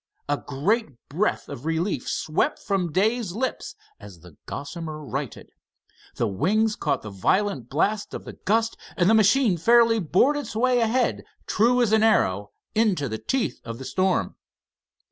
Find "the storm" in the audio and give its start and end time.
13.77-14.37